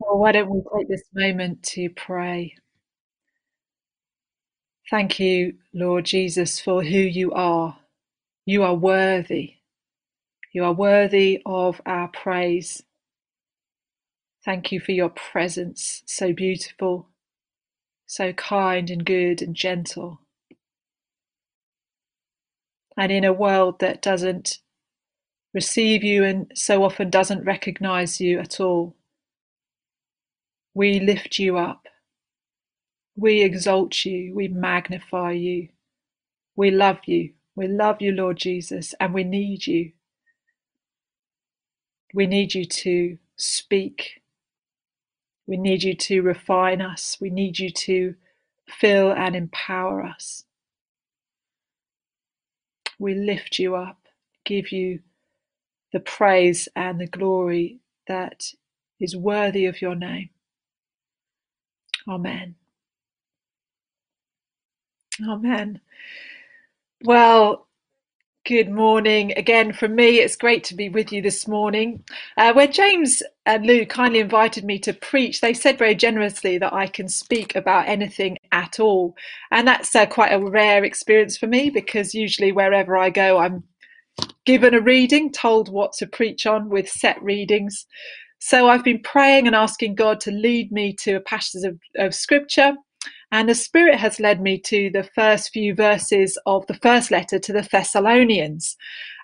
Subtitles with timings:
[0.00, 2.54] Well, why don't we take this moment to pray?
[4.90, 7.78] Thank you, Lord Jesus, for who you are.
[8.46, 9.56] You are worthy.
[10.54, 12.82] You are worthy of our praise.
[14.44, 17.08] Thank you for your presence, so beautiful,
[18.06, 20.20] so kind and good and gentle.
[22.96, 24.58] And in a world that doesn't
[25.54, 28.96] receive you and so often doesn't recognize you at all,
[30.78, 31.88] we lift you up.
[33.16, 34.34] We exalt you.
[34.34, 35.68] We magnify you.
[36.56, 37.32] We love you.
[37.56, 39.92] We love you, Lord Jesus, and we need you.
[42.14, 44.22] We need you to speak.
[45.46, 47.18] We need you to refine us.
[47.20, 48.16] We need you to
[48.68, 50.44] fill and empower us.
[52.98, 53.98] We lift you up,
[54.44, 55.00] give you
[55.92, 58.52] the praise and the glory that
[59.00, 60.30] is worthy of your name.
[62.08, 62.56] Amen.
[65.28, 65.80] Amen.
[67.04, 67.66] Well,
[68.46, 70.20] good morning again from me.
[70.20, 72.04] It's great to be with you this morning.
[72.36, 76.72] Uh, where James and Lou kindly invited me to preach, they said very generously that
[76.72, 79.16] I can speak about anything at all.
[79.50, 83.64] And that's uh, quite a rare experience for me because usually wherever I go, I'm
[84.44, 87.86] given a reading, told what to preach on with set readings.
[88.38, 92.14] So I've been praying and asking God to lead me to a passage of, of
[92.14, 92.74] scripture.
[93.30, 97.38] And the Spirit has led me to the first few verses of the first letter
[97.38, 98.76] to the Thessalonians.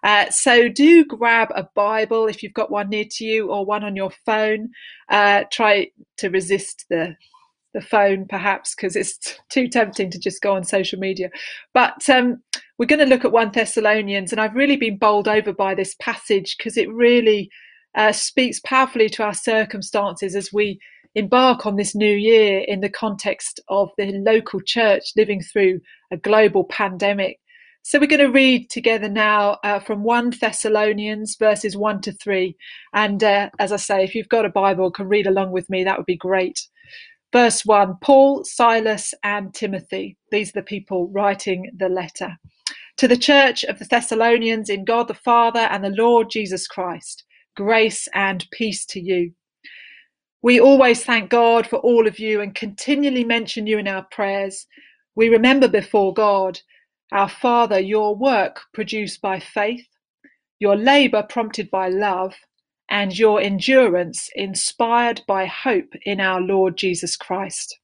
[0.02, 3.82] Uh, so do grab a Bible if you've got one near to you or one
[3.82, 4.68] on your phone.
[5.08, 7.16] Uh, try to resist the
[7.72, 9.18] the phone perhaps because it's
[9.50, 11.28] too tempting to just go on social media.
[11.72, 12.42] But um,
[12.78, 15.94] we're going to look at 1 Thessalonians, and I've really been bowled over by this
[16.00, 17.50] passage because it really
[17.94, 20.78] uh, speaks powerfully to our circumstances as we
[21.14, 26.16] embark on this new year in the context of the local church living through a
[26.16, 27.38] global pandemic.
[27.82, 32.56] So we're going to read together now uh, from 1 Thessalonians verses 1 to 3.
[32.94, 35.84] And uh, as I say, if you've got a Bible, can read along with me,
[35.84, 36.66] that would be great.
[37.30, 40.16] Verse 1 Paul, Silas, and Timothy.
[40.30, 42.38] These are the people writing the letter.
[42.98, 47.24] To the church of the Thessalonians in God the Father and the Lord Jesus Christ,
[47.54, 49.32] grace and peace to you.
[50.42, 54.66] We always thank God for all of you and continually mention you in our prayers.
[55.14, 56.60] We remember before God,
[57.12, 59.86] our Father, your work produced by faith,
[60.58, 62.34] your labour prompted by love,
[62.90, 67.78] and your endurance inspired by hope in our Lord Jesus Christ.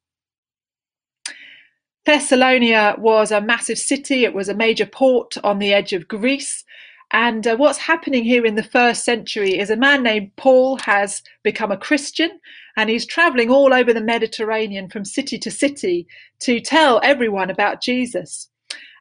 [2.07, 6.65] Thessalonia was a massive city, it was a major port on the edge of Greece.
[7.13, 11.23] And uh, what's happening here in the first century is a man named Paul has
[11.43, 12.39] become a Christian
[12.77, 16.07] and he's traveling all over the Mediterranean from city to city
[16.41, 18.49] to tell everyone about Jesus.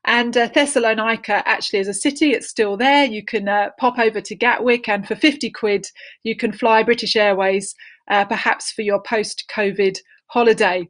[0.05, 3.05] And uh, Thessalonica actually is a city, it's still there.
[3.05, 5.85] You can uh, pop over to Gatwick, and for 50 quid,
[6.23, 7.75] you can fly British Airways,
[8.09, 9.97] uh, perhaps for your post COVID
[10.27, 10.87] holiday.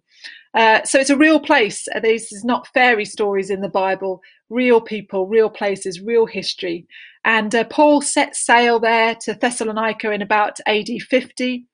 [0.54, 1.88] Uh, so it's a real place.
[1.94, 6.86] Uh, this is not fairy stories in the Bible, real people, real places, real history.
[7.26, 11.66] And uh, Paul set sail there to Thessalonica in about AD 50,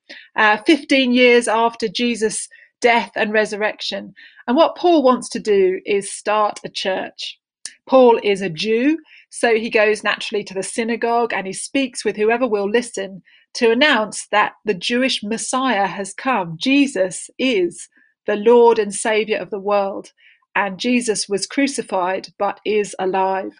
[0.66, 2.48] 15 years after Jesus'
[2.82, 4.14] death and resurrection.
[4.48, 7.40] And what Paul wants to do is start a church.
[7.88, 8.98] Paul is a Jew,
[9.30, 13.22] so he goes naturally to the synagogue and he speaks with whoever will listen
[13.56, 16.58] to announce that the Jewish Messiah has come.
[16.60, 17.88] Jesus is
[18.26, 20.12] the Lord and Savior of the world.
[20.56, 23.52] And Jesus was crucified but is alive.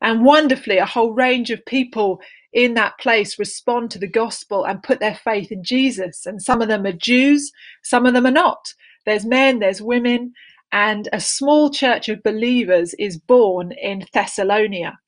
[0.00, 2.20] And wonderfully, a whole range of people
[2.52, 6.26] in that place respond to the gospel and put their faith in Jesus.
[6.26, 8.72] And some of them are Jews, some of them are not.
[9.04, 10.32] There's men, there's women,
[10.72, 14.98] and a small church of believers is born in Thessalonia.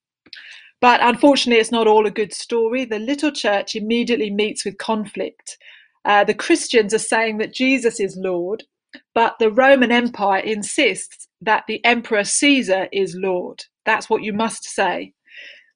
[0.80, 2.84] But unfortunately, it's not all a good story.
[2.84, 5.58] The little church immediately meets with conflict.
[6.04, 8.64] Uh, the Christians are saying that Jesus is Lord,
[9.14, 13.64] but the Roman Empire insists that the Emperor Caesar is Lord.
[13.84, 15.12] That's what you must say.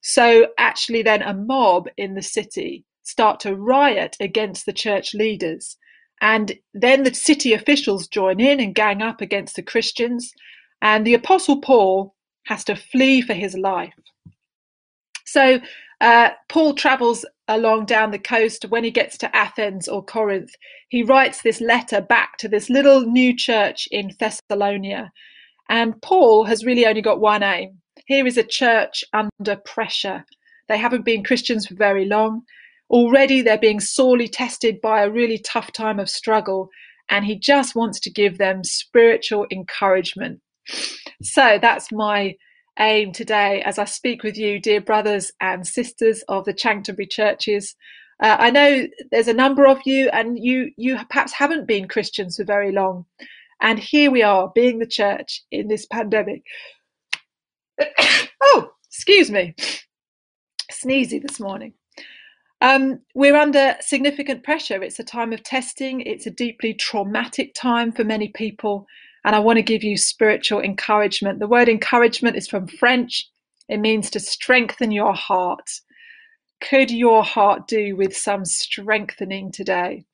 [0.00, 5.76] So, actually, then a mob in the city start to riot against the church leaders.
[6.20, 10.32] And then the city officials join in and gang up against the Christians.
[10.80, 12.14] And the Apostle Paul
[12.46, 13.94] has to flee for his life.
[15.24, 15.60] So
[16.00, 18.66] uh, Paul travels along down the coast.
[18.68, 20.54] When he gets to Athens or Corinth,
[20.88, 25.10] he writes this letter back to this little new church in Thessalonia.
[25.68, 27.78] And Paul has really only got one aim.
[28.06, 30.24] Here is a church under pressure.
[30.68, 32.42] They haven't been Christians for very long.
[32.90, 36.68] Already they're being sorely tested by a really tough time of struggle,
[37.08, 40.40] and he just wants to give them spiritual encouragement.
[41.22, 42.34] So that's my
[42.78, 47.74] aim today as I speak with you, dear brothers and sisters of the Chanctonbury churches.
[48.22, 52.36] Uh, I know there's a number of you, and you you perhaps haven't been Christians
[52.36, 53.04] for very long,
[53.60, 56.42] and here we are, being the church in this pandemic.
[58.42, 59.54] oh, excuse me,
[60.70, 61.74] sneezy this morning.
[62.60, 64.82] Um, we're under significant pressure.
[64.84, 66.00] It's a time of testing.
[66.00, 68.86] It's a deeply traumatic time for many people,
[69.24, 71.38] and I want to give you spiritual encouragement.
[71.38, 73.28] The word encouragement is from French.
[73.68, 75.70] It means to strengthen your heart.
[76.60, 80.04] Could your heart do with some strengthening today?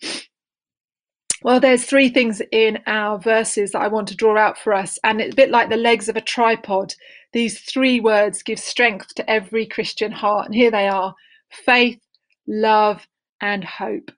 [1.42, 4.98] Well, there's three things in our verses that I want to draw out for us,
[5.04, 6.94] and it's a bit like the legs of a tripod.
[7.32, 11.14] These three words give strength to every Christian heart, and here they are
[11.50, 12.00] faith,
[12.48, 13.06] love,
[13.40, 14.10] and hope.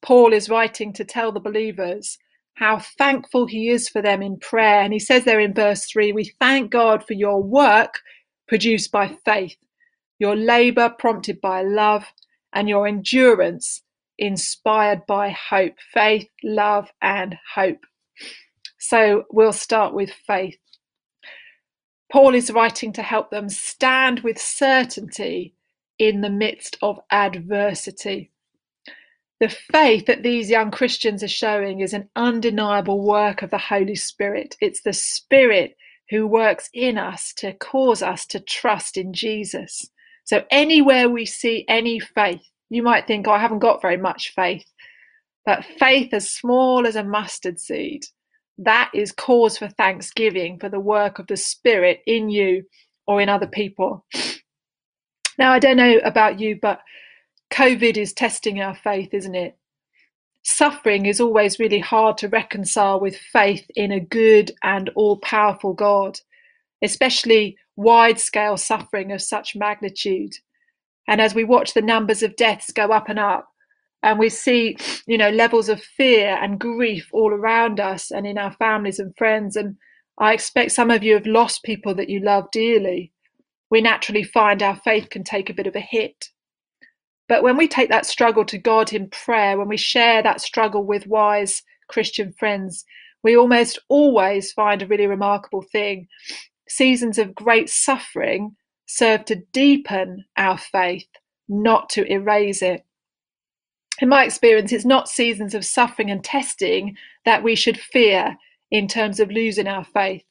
[0.00, 2.16] Paul is writing to tell the believers
[2.56, 4.80] how thankful he is for them in prayer.
[4.80, 8.00] And he says there in verse 3 We thank God for your work
[8.48, 9.56] produced by faith,
[10.18, 12.04] your labor prompted by love,
[12.52, 13.82] and your endurance
[14.18, 15.74] inspired by hope.
[15.92, 17.84] Faith, love, and hope.
[18.78, 20.58] So we'll start with faith.
[22.10, 25.54] Paul is writing to help them stand with certainty
[25.98, 28.30] in the midst of adversity.
[29.38, 33.94] The faith that these young Christians are showing is an undeniable work of the Holy
[33.94, 34.56] Spirit.
[34.62, 35.76] It's the Spirit
[36.08, 39.90] who works in us to cause us to trust in Jesus.
[40.24, 42.40] So, anywhere we see any faith,
[42.70, 44.64] you might think, oh, I haven't got very much faith.
[45.44, 48.04] But faith as small as a mustard seed,
[48.58, 52.64] that is cause for thanksgiving for the work of the Spirit in you
[53.06, 54.06] or in other people.
[55.38, 56.80] Now, I don't know about you, but
[57.56, 59.56] COVID is testing our faith, isn't it?
[60.42, 65.72] Suffering is always really hard to reconcile with faith in a good and all powerful
[65.72, 66.20] God,
[66.82, 70.34] especially wide scale suffering of such magnitude.
[71.08, 73.48] And as we watch the numbers of deaths go up and up,
[74.02, 74.76] and we see,
[75.06, 79.16] you know, levels of fear and grief all around us and in our families and
[79.16, 79.76] friends, and
[80.18, 83.12] I expect some of you have lost people that you love dearly.
[83.70, 86.28] We naturally find our faith can take a bit of a hit.
[87.28, 90.84] But when we take that struggle to God in prayer, when we share that struggle
[90.84, 92.84] with wise Christian friends,
[93.22, 96.06] we almost always find a really remarkable thing.
[96.68, 98.54] Seasons of great suffering
[98.86, 101.08] serve to deepen our faith,
[101.48, 102.84] not to erase it.
[104.00, 108.36] In my experience, it's not seasons of suffering and testing that we should fear
[108.70, 110.22] in terms of losing our faith.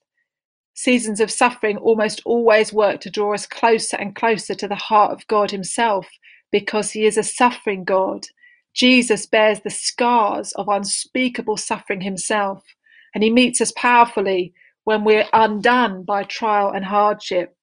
[0.74, 5.12] Seasons of suffering almost always work to draw us closer and closer to the heart
[5.12, 6.08] of God Himself
[6.52, 8.28] because he is a suffering God.
[8.74, 12.64] Jesus bears the scars of unspeakable suffering himself,
[13.14, 14.54] and he meets us powerfully
[14.84, 17.56] when we're undone by trial and hardship.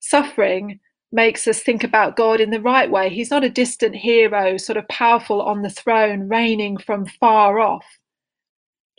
[0.00, 0.80] Suffering
[1.12, 3.10] makes us think about God in the right way.
[3.10, 7.86] He's not a distant hero, sort of powerful on the throne, reigning from far off.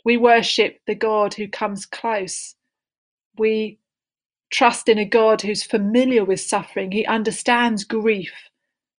[0.04, 2.54] We worship the God who comes close.
[3.38, 3.78] We
[4.50, 6.92] trust in a God who's familiar with suffering.
[6.92, 8.32] He understands grief.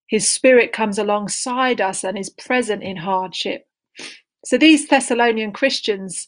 [0.08, 3.68] His Spirit comes alongside us and is present in hardship.
[4.46, 6.28] So these Thessalonian Christians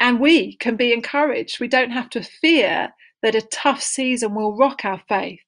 [0.00, 1.60] and we can be encouraged.
[1.60, 2.90] We don't have to fear
[3.22, 5.40] that a tough season will rock our faith.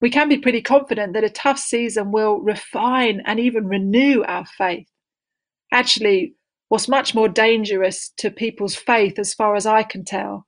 [0.00, 4.46] We can be pretty confident that a tough season will refine and even renew our
[4.46, 4.88] faith.
[5.72, 6.34] Actually,
[6.68, 10.46] what's much more dangerous to people's faith, as far as I can tell,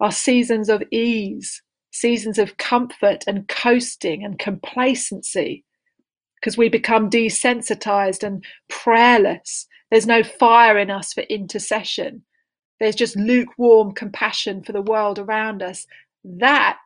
[0.00, 5.64] are seasons of ease, seasons of comfort and coasting and complacency
[6.40, 9.66] because we become desensitized and prayerless.
[9.90, 12.24] There's no fire in us for intercession.
[12.80, 15.86] There's just lukewarm compassion for the world around us.
[16.24, 16.78] That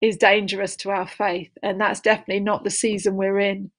[0.00, 3.70] is dangerous to our faith, and that's definitely not the season we're in.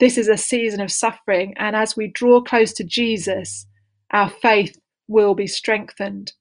[0.00, 3.66] This is a season of suffering, and as we draw close to Jesus,
[4.10, 6.32] our faith will be strengthened.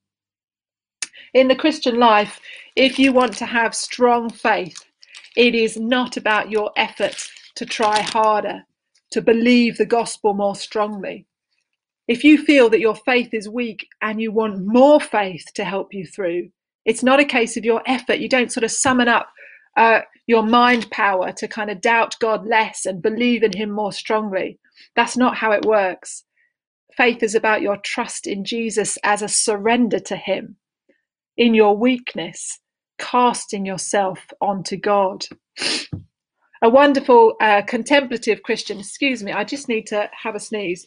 [1.34, 2.42] In the Christian life,
[2.76, 4.84] if you want to have strong faith,
[5.38, 8.66] it is not about your efforts to try harder,
[9.12, 11.26] to believe the gospel more strongly.
[12.06, 15.94] If you feel that your faith is weak and you want more faith to help
[15.94, 16.50] you through,
[16.84, 18.20] it's not a case of your effort.
[18.20, 19.30] You don't sort of summon up
[19.78, 23.94] uh, your mind power to kind of doubt God less and believe in Him more
[23.94, 24.60] strongly.
[24.98, 26.26] That's not how it works.
[26.98, 30.58] Faith is about your trust in Jesus as a surrender to Him
[31.42, 32.60] in your weakness,
[33.00, 35.26] casting yourself onto God.
[36.62, 38.80] a wonderful uh, contemplative Christian.
[38.80, 40.86] Excuse me, I just need to have a sneeze.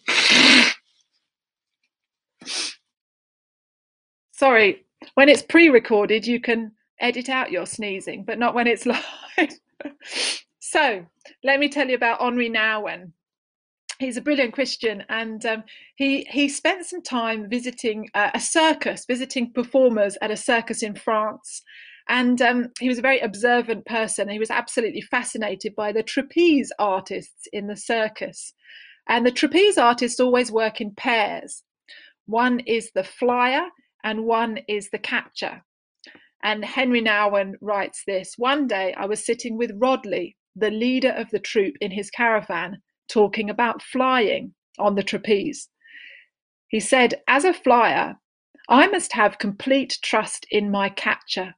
[4.30, 4.84] Sorry,
[5.14, 6.70] when it's pre recorded, you can
[7.00, 9.50] edit out your sneezing, but not when it's live.
[10.60, 11.04] so,
[11.42, 13.10] let me tell you about Henri Nouwen.
[14.04, 15.64] He's a brilliant Christian, and um,
[15.96, 20.94] he he spent some time visiting uh, a circus, visiting performers at a circus in
[20.94, 21.62] France,
[22.10, 24.28] and um, he was a very observant person.
[24.28, 28.52] He was absolutely fascinated by the trapeze artists in the circus.
[29.08, 31.62] And the trapeze artists always work in pairs.
[32.26, 33.68] One is the flyer
[34.02, 35.62] and one is the catcher.
[36.42, 41.30] And Henri Nouwen writes this One day I was sitting with Rodleigh, the leader of
[41.30, 45.68] the troupe, in his caravan, talking about flying on the trapeze.
[46.68, 48.16] He said, As a flyer,
[48.68, 51.54] I must have complete trust in my catcher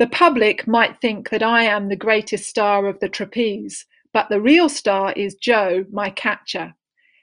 [0.00, 3.84] the public might think that I am the greatest star of the trapeze,
[4.14, 6.72] but the real star is Joe, my catcher.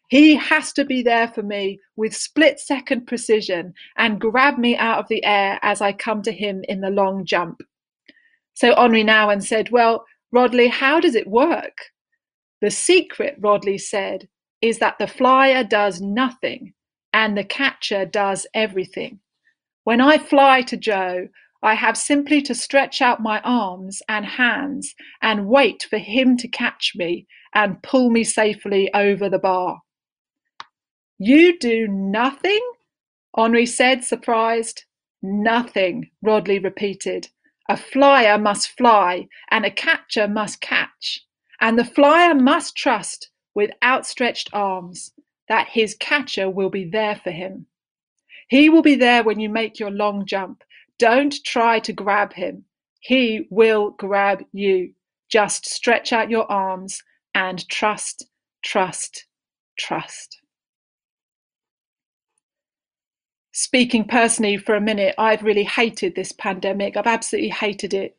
[0.10, 5.00] He has to be there for me with split second precision and grab me out
[5.00, 7.62] of the air as I come to him in the long jump.
[8.54, 11.80] So Henri Nouwen said, Well, Rodleigh, how does it work?
[12.62, 14.28] The secret, Rodleigh said,
[14.62, 16.74] is that the flyer does nothing
[17.14, 19.20] and the catcher does everything.
[19.84, 21.30] When I fly to Joe,
[21.64, 26.48] I have simply to stretch out my arms and hands and wait for him to
[26.48, 29.82] catch me and pull me safely over the bar.
[31.18, 32.62] You do nothing?
[33.36, 34.84] Henri said, surprised.
[35.24, 37.30] Nothing, Rodleigh repeated.
[37.70, 41.22] A flyer must fly, and a catcher must catch,
[41.60, 45.12] and the flyer must trust with outstretched arms
[45.50, 47.66] that his catcher will be there for him.
[48.48, 50.64] He will be there when you make your long jump,
[51.00, 52.66] don't try to grab him.
[53.00, 54.94] He will grab you.
[55.30, 57.04] Just stretch out your arms
[57.36, 58.26] and trust,
[58.64, 59.26] trust,
[59.78, 60.40] trust.
[63.52, 66.96] Speaking personally for a minute, I've really hated this pandemic.
[66.96, 68.18] I've absolutely hated it.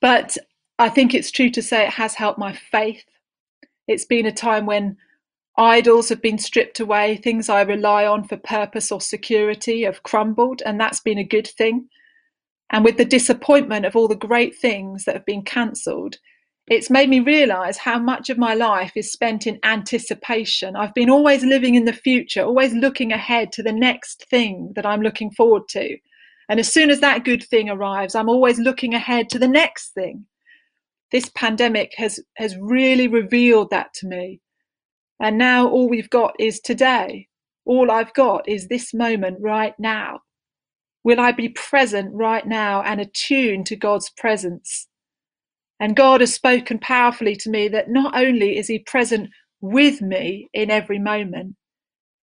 [0.00, 0.36] But
[0.78, 3.04] I think it's true to say it has helped my faith.
[3.86, 4.96] It's been a time when
[5.56, 10.62] Idols have been stripped away, things I rely on for purpose or security have crumbled,
[10.66, 11.88] and that's been a good thing.
[12.70, 16.16] And with the disappointment of all the great things that have been cancelled,
[16.66, 20.74] it's made me realize how much of my life is spent in anticipation.
[20.74, 24.86] I've been always living in the future, always looking ahead to the next thing that
[24.86, 25.96] I'm looking forward to.
[26.48, 29.90] And as soon as that good thing arrives, I'm always looking ahead to the next
[29.90, 30.26] thing.
[31.14, 34.40] This pandemic has, has really revealed that to me.
[35.20, 37.28] And now all we've got is today.
[37.64, 40.22] All I've got is this moment right now.
[41.04, 44.88] Will I be present right now and attuned to God's presence?
[45.78, 49.30] And God has spoken powerfully to me that not only is He present
[49.60, 51.54] with me in every moment,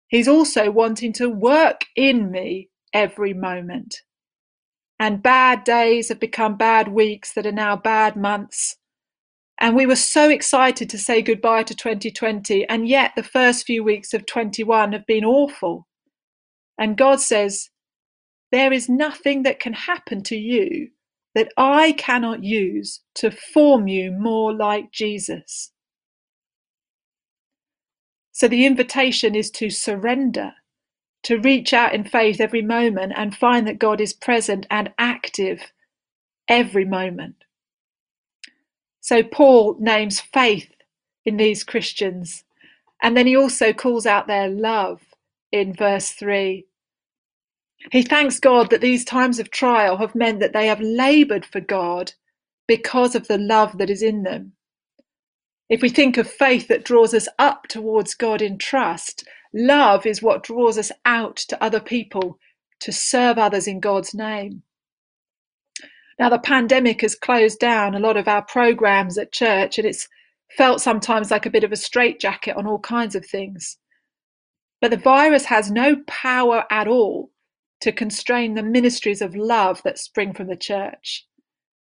[0.07, 4.01] He's also wanting to work in me every moment.
[5.01, 8.77] And bad days have become bad weeks that are now bad months.
[9.59, 13.83] And we were so excited to say goodbye to 2020, and yet the first few
[13.83, 15.87] weeks of 21 have been awful.
[16.77, 17.69] And God says,
[18.51, 20.89] there is nothing that can happen to you
[21.33, 25.71] that I cannot use to form you more like Jesus.
[28.33, 30.51] So the invitation is to surrender,
[31.23, 35.71] to reach out in faith every moment and find that God is present and active
[36.47, 37.35] every moment.
[39.01, 40.71] So Paul names faith
[41.25, 42.43] in these Christians,
[43.01, 45.01] and then he also calls out their love
[45.51, 46.65] in verse 3
[47.91, 51.61] he thanks God that these times of trial have meant that they have labored for
[51.61, 52.13] God
[52.67, 54.53] because of the love that is in them.
[55.69, 60.21] If we think of faith that draws us up towards God in trust, love is
[60.21, 62.39] what draws us out to other people
[62.81, 64.63] to serve others in God's name.
[66.19, 70.07] Now, the pandemic has closed down a lot of our programs at church, and it's
[70.57, 73.77] felt sometimes like a bit of a straitjacket on all kinds of things.
[74.81, 77.31] But the virus has no power at all
[77.81, 81.25] to constrain the ministries of love that spring from the church.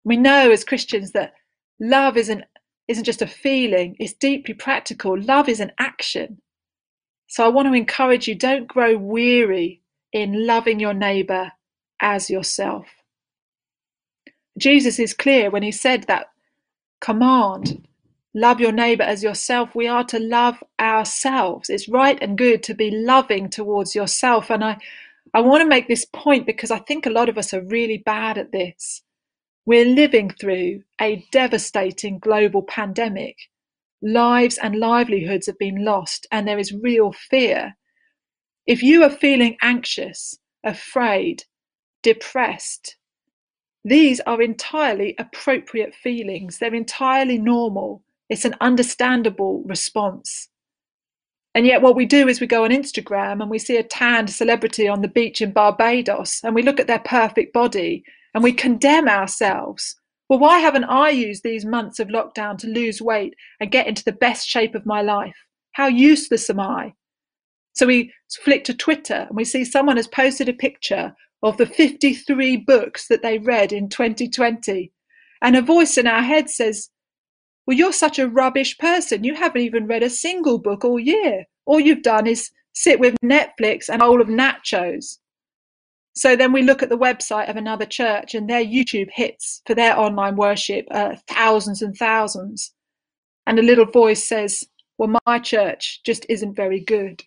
[0.03, 1.33] We know as Christians that
[1.79, 2.43] love isn't,
[2.87, 5.19] isn't just a feeling, it's deeply practical.
[5.19, 6.41] Love is an action.
[7.31, 11.53] So I want to encourage you don't grow weary in loving your neighbour
[12.01, 12.87] as yourself.
[14.57, 16.27] Jesus is clear when he said that
[16.99, 17.87] command
[18.33, 22.73] love your neighbor as yourself we are to love ourselves it's right and good to
[22.73, 24.77] be loving towards yourself and i
[25.33, 27.97] I want to make this point because I think a lot of us are really
[27.97, 29.01] bad at this.
[29.65, 33.37] We're living through a devastating global pandemic.
[34.01, 37.75] Lives and livelihoods have been lost, and there is real fear.
[38.65, 41.43] If you are feeling anxious, afraid,
[42.01, 42.97] depressed,
[43.83, 46.59] these are entirely appropriate feelings.
[46.59, 48.03] They're entirely normal.
[48.29, 50.49] It's an understandable response.
[51.53, 54.29] And yet, what we do is we go on Instagram and we see a tanned
[54.29, 58.03] celebrity on the beach in Barbados and we look at their perfect body
[58.33, 59.99] and we condemn ourselves.
[60.31, 64.05] Well, why haven't I used these months of lockdown to lose weight and get into
[64.05, 65.35] the best shape of my life?
[65.73, 66.93] How useless am I?
[67.73, 71.65] So we flick to Twitter and we see someone has posted a picture of the
[71.65, 74.93] 53 books that they read in 2020.
[75.41, 76.89] And a voice in our head says,
[77.67, 79.25] Well, you're such a rubbish person.
[79.25, 81.43] You haven't even read a single book all year.
[81.65, 85.17] All you've done is sit with Netflix and a bowl of nachos.
[86.13, 89.75] So then we look at the website of another church and their YouTube hits for
[89.75, 92.73] their online worship uh, thousands and thousands.
[93.47, 94.65] And a little voice says,
[94.97, 97.23] Well, my church just isn't very good.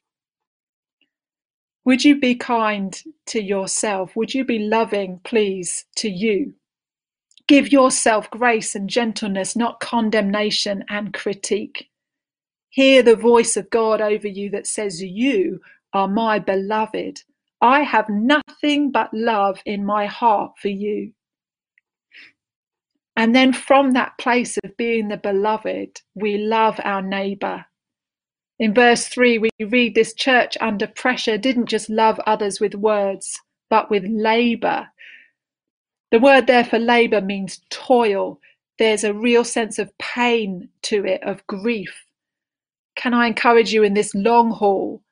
[1.85, 4.17] Would you be kind to yourself?
[4.17, 6.55] Would you be loving, please, to you?
[7.47, 11.91] Give yourself grace and gentleness, not condemnation and critique.
[12.71, 15.61] Hear the voice of God over you that says, You
[15.93, 17.23] are my beloved.
[17.64, 21.14] I have nothing but love in my heart for you.
[23.16, 27.64] And then from that place of being the beloved, we love our neighbor.
[28.59, 33.40] In verse 3, we read this church under pressure didn't just love others with words,
[33.71, 34.88] but with labor.
[36.11, 38.40] The word there for labor means toil.
[38.78, 42.04] There's a real sense of pain to it, of grief.
[42.94, 45.02] Can I encourage you in this long haul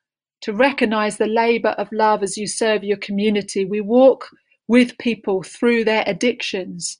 [0.43, 3.65] to recognize the labor of love as you serve your community?
[3.65, 4.29] We walk
[4.67, 6.99] with people through their addictions.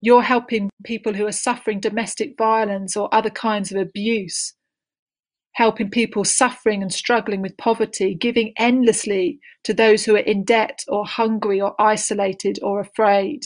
[0.00, 4.54] You're helping people who are suffering domestic violence or other kinds of abuse
[5.52, 10.82] helping people suffering and struggling with poverty, giving endlessly to those who are in debt
[10.88, 13.42] or hungry or isolated or afraid.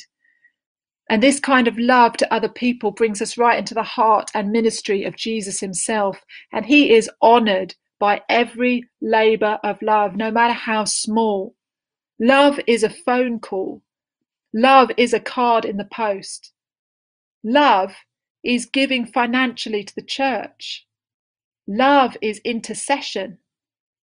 [1.08, 4.50] And this kind of love to other people brings us right into the heart and
[4.50, 6.20] ministry of Jesus himself.
[6.52, 11.54] And he is honored by every labor of love, no matter how small.
[12.18, 13.82] Love is a phone call.
[14.54, 16.52] Love is a card in the post.
[17.44, 17.94] Love
[18.42, 20.86] is giving financially to the church.
[21.68, 23.38] Love is intercession.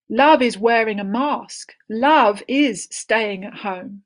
[0.08, 1.72] Love is wearing a mask.
[1.90, 4.02] Love is staying at home.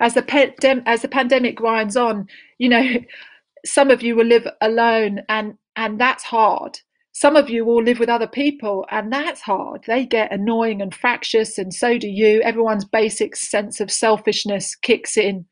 [0.00, 2.28] As the, pandem- as the pandemic grinds on,
[2.58, 2.94] you know,
[3.66, 6.78] some of you will live alone and, and that's hard.
[7.20, 9.82] Some of you will live with other people and that's hard.
[9.88, 12.40] They get annoying and fractious, and so do you.
[12.42, 15.44] Everyone's basic sense of selfishness kicks in.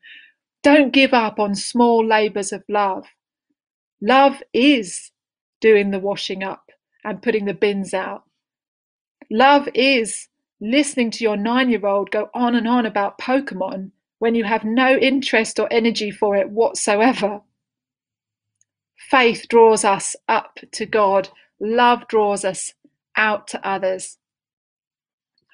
[0.63, 3.05] Don't give up on small labors of love.
[3.99, 5.11] Love is
[5.59, 6.71] doing the washing up
[7.03, 8.23] and putting the bins out.
[9.29, 10.29] Love is
[10.61, 14.63] listening to your nine year old go on and on about Pokemon when you have
[14.63, 17.41] no interest or energy for it whatsoever.
[19.11, 21.27] Faith draws us up to God,
[21.59, 22.73] love draws us
[23.15, 24.17] out to others.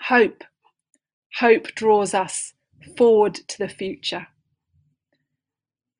[0.08, 0.44] Hope,
[1.40, 2.54] hope draws us
[2.98, 4.28] forward to the future.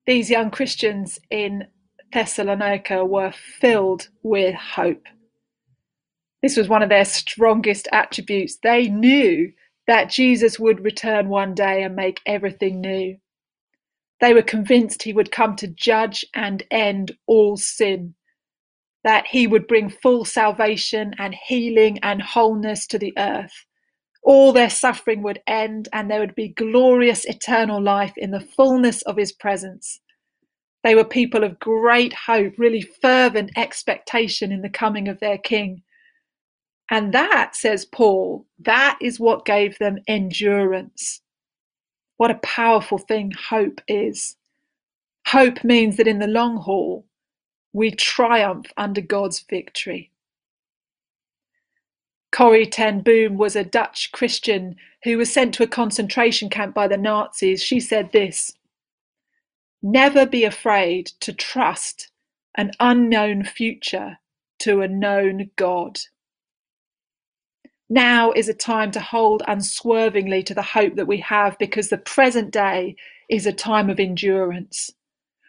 [0.06, 1.64] These young Christians in
[2.12, 5.02] Thessalonica were filled with hope.
[6.42, 8.58] This was one of their strongest attributes.
[8.62, 9.52] They knew
[9.86, 13.16] that Jesus would return one day and make everything new.
[14.20, 18.14] They were convinced he would come to judge and end all sin,
[19.04, 23.66] that he would bring full salvation and healing and wholeness to the earth.
[24.22, 29.02] All their suffering would end, and there would be glorious eternal life in the fullness
[29.02, 30.00] of his presence.
[30.82, 35.82] They were people of great hope, really fervent expectation in the coming of their King.
[36.90, 41.20] And that, says Paul, that is what gave them endurance.
[42.16, 44.36] What a powerful thing hope is.
[45.26, 47.06] Hope means that in the long haul,
[47.74, 50.12] we triumph under God's victory.
[52.32, 56.88] Corrie ten Boom was a Dutch Christian who was sent to a concentration camp by
[56.88, 57.62] the Nazis.
[57.62, 58.54] She said this
[59.82, 62.10] Never be afraid to trust
[62.56, 64.18] an unknown future
[64.60, 66.00] to a known God.
[67.90, 71.98] Now is a time to hold unswervingly to the hope that we have because the
[71.98, 72.96] present day
[73.30, 74.92] is a time of endurance.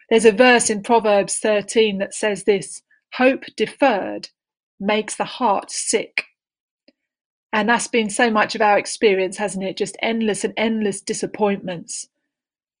[0.08, 2.82] There's a verse in Proverbs 13 that says this
[3.14, 4.28] hope deferred
[4.78, 6.24] makes the heart sick.
[7.52, 9.76] And that's been so much of our experience, hasn't it?
[9.76, 12.08] Just endless and endless disappointments.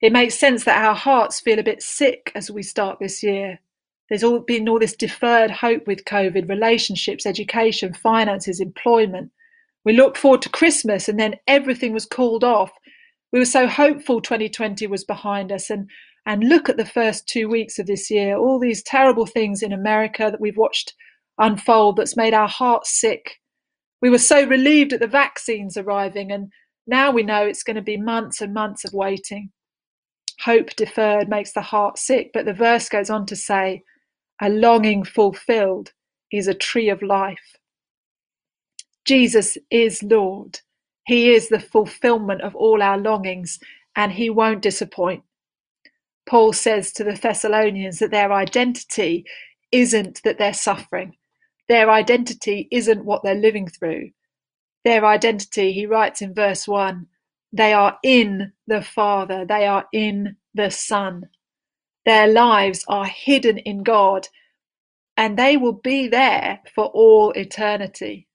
[0.02, 3.60] It makes sense that our hearts feel a bit sick as we start this year.
[4.08, 9.32] There's all been all this deferred hope with COVID, relationships, education, finances, employment.
[9.84, 12.72] We looked forward to Christmas and then everything was called off.
[13.32, 15.88] We were so hopeful 2020 was behind us and
[16.26, 19.72] and look at the first two weeks of this year, all these terrible things in
[19.72, 20.92] America that we've watched
[21.38, 23.36] unfold that's made our hearts sick.
[24.02, 26.50] We were so relieved at the vaccines arriving, and
[26.86, 29.52] now we know it's going to be months and months of waiting.
[30.44, 33.82] Hope deferred makes the heart sick, but the verse goes on to say,
[34.40, 35.92] a longing fulfilled
[36.32, 37.56] is a tree of life.
[39.06, 40.60] Jesus is Lord.
[41.06, 43.58] He is the fulfillment of all our longings,
[43.94, 45.22] and He won't disappoint.
[46.28, 49.24] Paul says to the Thessalonians that their identity
[49.72, 51.16] isn't that they're suffering,
[51.68, 54.10] their identity isn't what they're living through.
[54.84, 57.06] Their identity, he writes in verse 1,
[57.52, 61.28] they are in the Father, they are in the Son.
[62.04, 64.28] Their lives are hidden in God,
[65.16, 68.28] and they will be there for all eternity.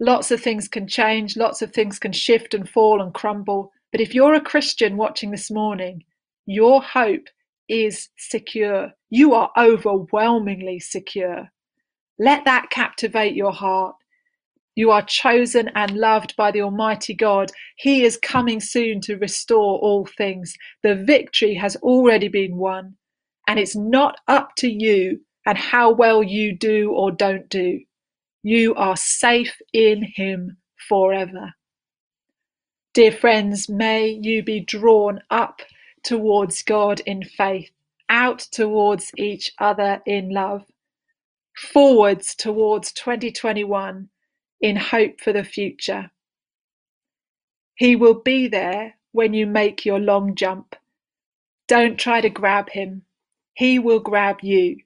[0.00, 3.72] Lots of things can change, lots of things can shift and fall and crumble.
[3.90, 6.04] But if you're a Christian watching this morning,
[6.48, 7.28] your hope
[7.68, 8.90] is secure.
[9.10, 11.50] You are overwhelmingly secure.
[12.18, 13.96] Let that captivate your heart.
[14.74, 17.50] You are chosen and loved by the Almighty God.
[17.76, 20.54] He is coming soon to restore all things.
[20.82, 22.96] The victory has already been won,
[23.46, 27.80] and it's not up to you and how well you do or don't do.
[28.42, 30.56] You are safe in Him
[30.88, 31.52] forever.
[32.94, 35.60] Dear friends, may you be drawn up
[36.04, 37.70] towards God in faith,
[38.08, 40.64] out towards each other in love,
[41.56, 44.08] forwards towards 2021
[44.60, 46.10] in hope for the future.
[47.74, 50.76] He will be there when you make your long jump.
[51.68, 53.02] Don't try to grab him.
[53.54, 54.78] He will grab you.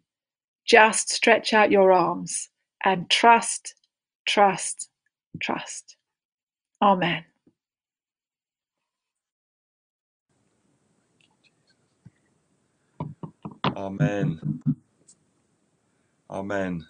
[0.67, 2.51] Just stretch out your arms
[2.85, 3.75] and trust,
[4.27, 4.91] trust,
[5.41, 5.97] trust.
[6.83, 7.25] Amen.
[13.77, 14.63] Amen.
[16.31, 16.87] Amen.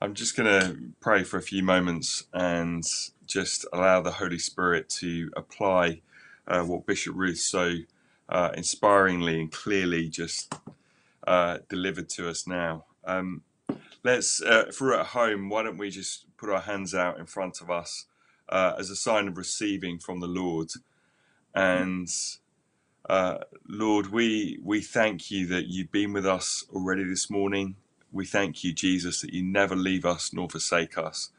[0.00, 2.84] I'm just going to pray for a few moments and
[3.26, 6.02] just allow the Holy Spirit to apply
[6.46, 7.76] uh, what Bishop Ruth so
[8.28, 10.54] uh, inspiringly and clearly just
[11.26, 12.84] uh, delivered to us now.
[13.04, 13.42] Um,
[14.04, 17.26] let's, uh, if we're at home, why don't we just put our hands out in
[17.26, 18.06] front of us
[18.48, 20.70] uh, as a sign of receiving from the Lord?
[21.54, 22.08] And
[23.12, 27.76] uh, Lord, we we thank you that you've been with us already this morning.
[28.12, 31.30] We thank you, Jesus, that you never leave us nor forsake us.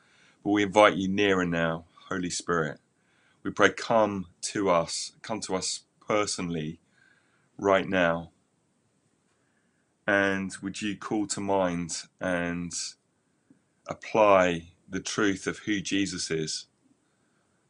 [0.43, 2.79] But we invite you nearer now, Holy Spirit.
[3.43, 6.79] We pray, come to us, come to us personally
[7.57, 8.31] right now.
[10.07, 12.73] And would you call to mind and
[13.87, 16.67] apply the truth of who Jesus is,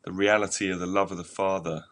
[0.06, 1.86] the reality of the love of the Father?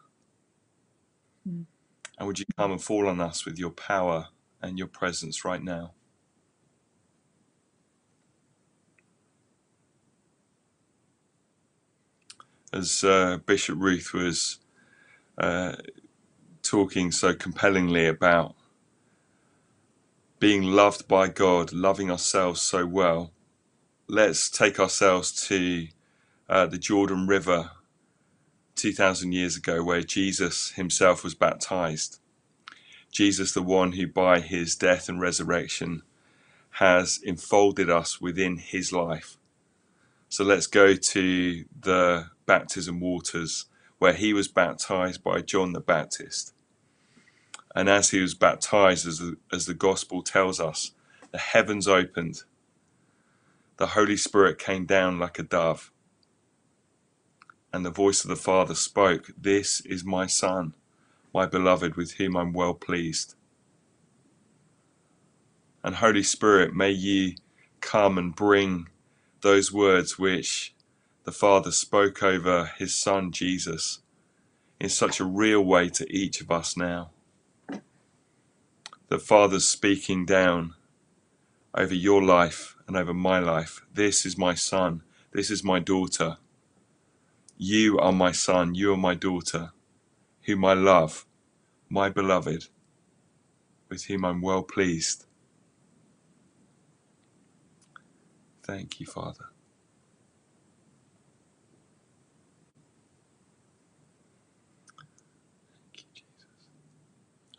[2.22, 4.28] And would you come and fall on us with your power
[4.62, 5.94] and your presence right now?
[12.72, 14.60] as uh, Bishop Ruth was
[15.36, 15.74] uh,
[16.62, 18.54] talking so compellingly about
[20.38, 23.32] being loved by God, loving ourselves so well,
[24.06, 25.88] let's take ourselves to
[26.48, 27.72] uh, the Jordan River
[28.82, 32.18] 2,000 years ago, where Jesus himself was baptized.
[33.12, 36.02] Jesus, the one who by his death and resurrection
[36.78, 39.38] has enfolded us within his life.
[40.28, 43.66] So let's go to the baptism waters
[44.00, 46.52] where he was baptized by John the Baptist.
[47.76, 50.90] And as he was baptized, as the, as the gospel tells us,
[51.30, 52.42] the heavens opened,
[53.76, 55.91] the Holy Spirit came down like a dove,
[57.72, 60.74] and the voice of the Father spoke, This is my Son,
[61.32, 63.34] my beloved, with whom I'm well pleased.
[65.82, 67.38] And Holy Spirit, may ye
[67.80, 68.88] come and bring
[69.40, 70.74] those words which
[71.24, 74.00] the Father spoke over his Son Jesus
[74.80, 77.10] in such a real way to each of us now.
[79.08, 80.74] The Father's speaking down
[81.74, 83.82] over your life and over my life.
[83.92, 85.02] This is my Son.
[85.32, 86.38] This is my daughter.
[87.62, 88.74] You are my Son.
[88.74, 89.72] You are my daughter,
[90.42, 91.26] whom I love,
[91.90, 92.68] my beloved,
[93.90, 95.26] with whom I'm well pleased.
[98.64, 99.46] Thank you, Father.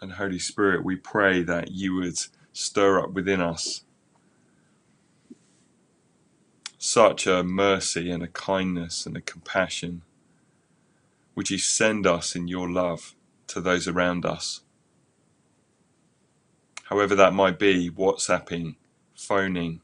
[0.01, 2.17] And Holy Spirit, we pray that you would
[2.53, 3.83] stir up within us
[6.83, 10.01] such a mercy and a kindness and a compassion.
[11.33, 13.15] Would you send us in your love
[13.47, 14.63] to those around us?
[16.83, 18.75] However, that might be WhatsApping,
[19.15, 19.79] phoning,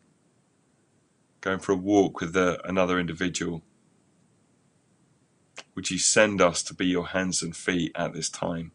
[1.40, 3.64] going for a walk with a, another individual.
[5.76, 8.74] Would you send us to be your hands and feet at this time?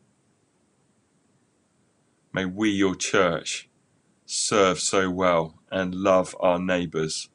[2.33, 3.69] May we, your church,
[4.25, 7.29] serve so well and love our neighbours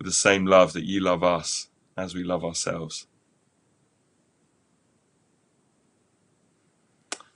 [0.00, 3.06] with the same love that you love us as we love ourselves.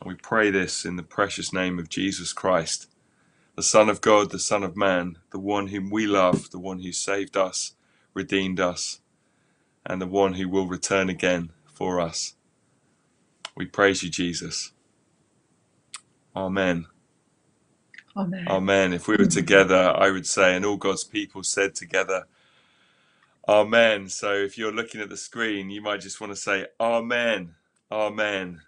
[0.00, 2.88] And we pray this in the precious name of Jesus Christ,
[3.56, 6.80] the Son of God, the Son of Man, the one whom we love, the one
[6.80, 7.74] who saved us,
[8.14, 9.00] redeemed us,
[9.86, 12.34] and the one who will return again for us.
[13.56, 14.72] We praise you, Jesus.
[16.36, 16.86] Amen.
[18.16, 18.46] Amen.
[18.48, 18.92] Amen.
[18.92, 22.26] If we were together, I would say, and all God's people said together,
[23.48, 24.08] Amen.
[24.08, 27.54] So if you're looking at the screen, you might just want to say, Amen.
[27.92, 28.62] Amen.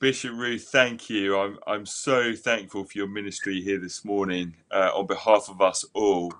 [0.00, 1.38] Bishop Ruth, thank you.
[1.38, 5.84] I'm, I'm so thankful for your ministry here this morning uh, on behalf of us
[5.94, 6.34] all.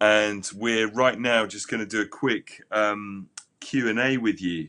[0.00, 3.28] And we're right now just going to do a quick um,
[3.60, 4.68] Q&A with you.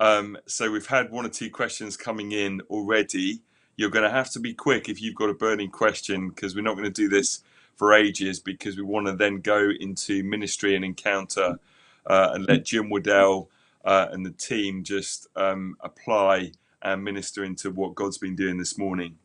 [0.00, 3.42] Um, so we've had one or two questions coming in already.
[3.76, 6.62] You're going to have to be quick if you've got a burning question because we're
[6.62, 7.40] not going to do this
[7.78, 11.58] for ages because we want to then go into ministry and encounter
[12.06, 13.48] uh, and let Jim Waddell
[13.84, 18.76] uh, and the team just um, apply and minister into what God's been doing this
[18.76, 19.16] morning.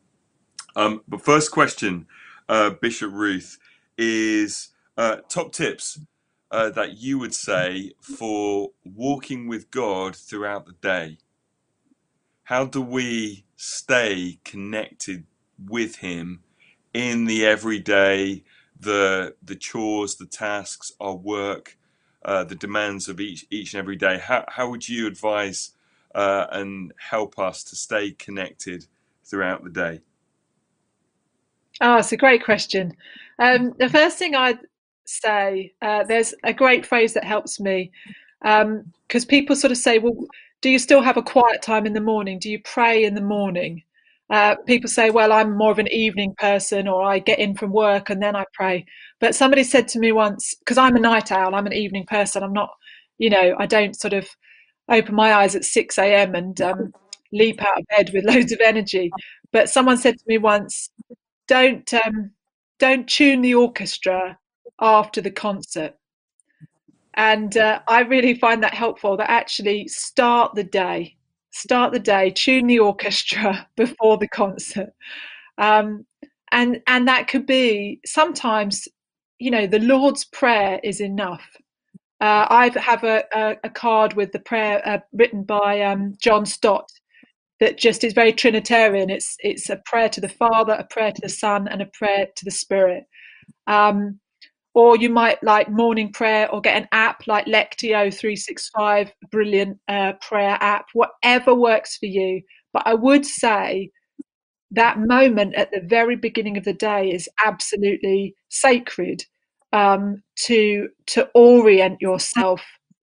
[0.76, 2.08] Um, but first question,
[2.48, 3.58] uh, Bishop Ruth,
[3.98, 6.00] is uh, top tips
[6.52, 11.18] uh, that you would say for walking with God throughout the day.
[12.44, 15.26] How do we stay connected
[15.63, 16.42] with Him
[16.94, 18.44] in the everyday,
[18.80, 21.78] the the chores, the tasks, our work,
[22.24, 24.20] uh, the demands of each each and every day?
[24.20, 25.72] How how would you advise
[26.14, 28.86] uh, and help us to stay connected
[29.24, 30.02] throughout the day?
[31.82, 32.96] Oh, it's a great question.
[33.40, 34.60] Um, the first thing I'd
[35.06, 37.92] say, uh, there's a great phrase that helps me
[38.42, 40.16] because um, people sort of say, well,
[40.62, 42.40] do you still have a quiet time in the morning?
[42.40, 43.84] Do you pray in the morning?
[44.34, 47.72] Uh, people say, well, I'm more of an evening person, or I get in from
[47.72, 48.84] work and then I pray.
[49.19, 52.41] But somebody said to me once, because I'm a night owl, I'm an evening person.
[52.41, 52.72] I'm not,
[53.19, 54.28] you know, I don't sort of
[54.89, 56.34] open my eyes at 6 a.m.
[56.34, 56.91] and um,
[57.32, 59.12] leap out of bed with loads of energy.
[59.52, 60.89] But someone said to me once,
[61.48, 62.32] don't um,
[62.80, 64.39] don't tune the orchestra
[64.82, 65.93] after the concert.
[67.13, 69.15] And uh, I really find that helpful.
[69.17, 71.17] That actually start the day,
[71.54, 74.94] start the day, tune the orchestra before the concert,
[75.58, 76.06] um,
[76.52, 78.88] and and that could be sometimes,
[79.39, 81.46] you know, the Lord's prayer is enough.
[82.22, 86.46] Uh, I have a, a, a, card with the prayer uh, written by um, John
[86.46, 86.88] Stott
[87.60, 89.10] that just is very Trinitarian.
[89.10, 92.28] It's it's a prayer to the Father, a prayer to the Son, and a prayer
[92.36, 93.06] to the Spirit.
[93.68, 94.20] Um,
[94.74, 100.14] or you might like morning prayer, or get an app like Lectio 365, brilliant uh,
[100.22, 102.42] prayer app, whatever works for you.
[102.74, 103.92] But I would say
[104.72, 109.24] that moment at the very beginning of the day is absolutely sacred
[109.72, 112.62] um, to to orient yourself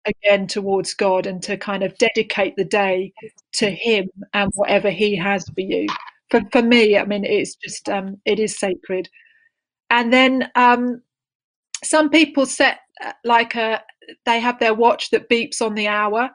[0.06, 3.14] again towards God and to kind of dedicate the day
[3.54, 5.88] to Him and whatever He has for you.
[6.30, 9.10] For for me, I mean, it's just um, it is sacred.
[9.90, 11.02] And then um,
[11.84, 13.82] some people set uh, like a
[14.26, 16.30] they have their watch that beeps on the hour,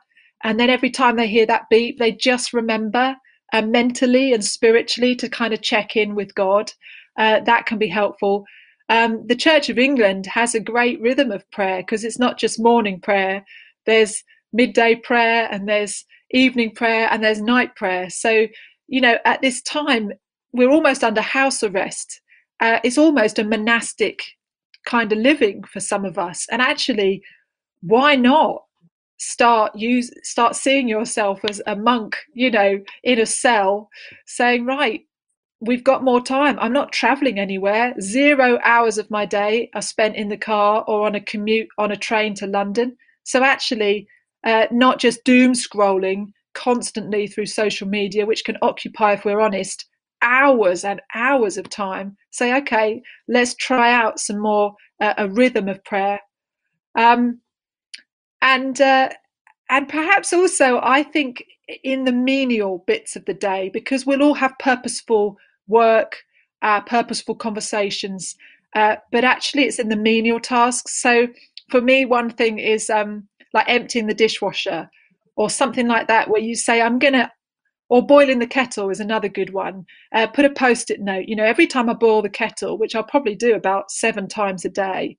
[0.45, 3.17] and then every time they hear that beep, they just remember
[3.53, 6.73] uh, mentally and spiritually to kind of check in with God.
[7.19, 8.45] Uh, that can be helpful.
[8.89, 12.61] Um, the Church of England has a great rhythm of prayer because it's not just
[12.61, 13.45] morning prayer.
[13.87, 18.09] There's midday prayer and there's evening prayer and there's night prayer.
[18.09, 18.47] So,
[18.87, 20.13] you know, at this time,
[20.53, 22.21] we're almost under house arrest.
[22.61, 24.23] Uh, it's almost a monastic
[24.87, 26.47] kind of living for some of us.
[26.51, 27.23] And actually,
[27.81, 28.63] why not
[29.21, 33.89] start use start seeing yourself as a monk, you know, in a cell,
[34.27, 35.03] saying, right,
[35.61, 36.59] we've got more time.
[36.61, 37.95] I'm not traveling anywhere.
[38.01, 41.91] Zero hours of my day are spent in the car or on a commute on
[41.91, 42.97] a train to London.
[43.25, 44.07] So actually,
[44.45, 49.85] uh, not just doom scrolling constantly through social media, which can occupy, if we're honest,
[50.23, 52.17] hours and hours of time.
[52.31, 56.21] Say, okay, let's try out some more uh, a rhythm of prayer.
[56.97, 57.41] Um,
[58.43, 59.11] and uh,
[59.71, 61.45] and perhaps also, I think
[61.85, 66.17] in the menial bits of the day, because we'll all have purposeful work,
[66.63, 68.35] uh, purposeful conversations,
[68.75, 71.01] uh, but actually it's in the menial tasks.
[71.01, 71.29] So
[71.71, 74.89] for me, one thing is um, like emptying the dishwasher
[75.37, 77.31] or something like that, where you say, I'm to,
[77.89, 79.87] or boiling the kettle is another good one.
[80.13, 81.27] Uh, put a post it note.
[81.27, 84.65] You know, every time I boil the kettle, which I'll probably do about seven times
[84.65, 85.17] a day,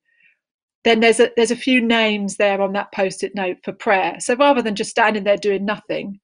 [0.84, 4.16] then there's a there's a few names there on that post it note for prayer.
[4.20, 6.20] So rather than just standing there doing nothing,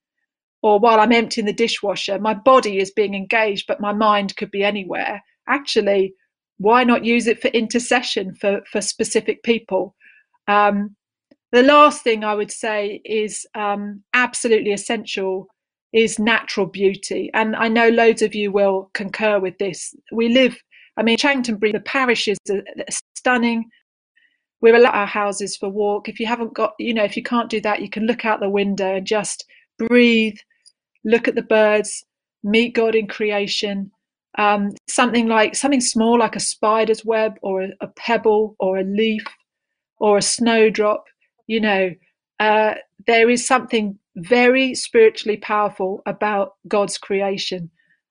[0.63, 4.51] or while I'm emptying the dishwasher, my body is being engaged, but my mind could
[4.51, 5.23] be anywhere.
[5.49, 6.15] Actually,
[6.59, 9.95] why not use it for intercession for for specific people?
[10.49, 10.97] Um,
[11.53, 15.49] the last thing I would say is um, absolutely essential
[15.93, 17.31] is natural beauty.
[17.35, 19.95] And I know loads of you will concur with this.
[20.13, 20.57] We live,
[20.97, 22.39] I mean, Chanctonbury, the parish is
[23.15, 23.69] stunning.
[24.61, 26.09] We're allowed our houses for walk.
[26.09, 28.41] If you haven't got, you know, if you can't do that, you can look out
[28.41, 29.45] the window and just
[29.79, 30.37] breathe,
[31.05, 32.05] look at the birds,
[32.43, 33.91] meet God in creation.
[34.39, 38.85] Um, something like something small like a spider's web or a, a pebble or a
[38.85, 39.25] leaf
[39.99, 41.05] or a snowdrop
[41.47, 41.91] you know
[42.41, 42.75] uh,
[43.07, 47.71] there is something very spiritually powerful about God's creation,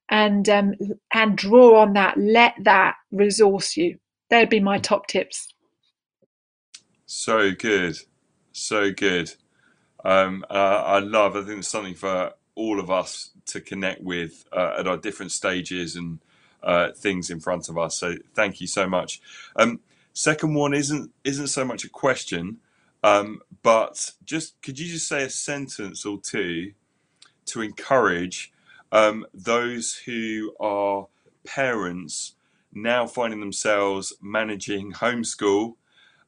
[0.10, 0.76] and um,
[1.14, 2.18] and draw on that.
[2.18, 3.98] Let that resource you.
[4.30, 5.54] They'd be my top tips.
[7.06, 7.98] So good,
[8.52, 9.34] so good.
[10.04, 11.36] Um, uh, I love.
[11.36, 15.32] I think it's something for all of us to connect with uh, at our different
[15.32, 16.20] stages and
[16.64, 17.96] uh, things in front of us.
[17.98, 19.22] So thank you so much.
[19.56, 19.80] Um,
[20.14, 22.58] second one isn't isn't so much a question,
[23.06, 26.72] um, but just could you just say a sentence or two
[27.46, 28.52] to encourage
[28.91, 31.06] um, those who are
[31.46, 32.34] parents
[32.74, 35.76] now finding themselves managing homeschool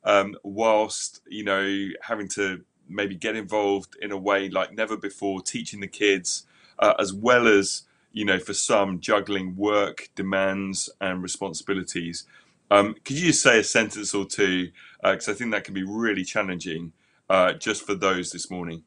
[0.03, 5.41] um, whilst you know having to maybe get involved in a way like never before,
[5.41, 6.45] teaching the kids
[6.77, 12.25] uh, as well as you know for some juggling work demands and responsibilities.
[12.69, 14.69] Um, could you just say a sentence or two?
[15.03, 16.93] Because uh, I think that can be really challenging
[17.29, 18.83] uh, just for those this morning.